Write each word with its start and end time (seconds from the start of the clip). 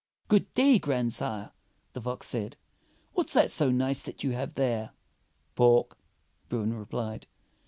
"Good 0.29 0.51
day, 0.55 0.79
grandsire," 0.79 1.51
the 1.93 2.01
fox 2.01 2.25
said; 2.25 2.57
"what's 3.13 3.33
that 3.33 3.51
so 3.51 3.69
nice 3.69 4.01
that 4.01 4.23
you 4.23 4.31
have 4.31 4.55
there 4.55 4.93
"Pork," 5.53 5.95
Bruin 6.49 6.73
replied. 6.73 7.27